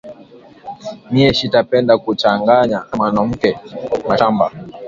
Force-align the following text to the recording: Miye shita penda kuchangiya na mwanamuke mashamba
Miye 1.11 1.33
shita 1.33 1.61
penda 1.69 1.93
kuchangiya 2.03 2.59
na 2.71 2.79
mwanamuke 2.97 3.49
mashamba 4.07 4.45